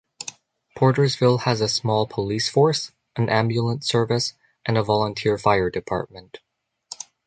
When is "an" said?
3.17-3.29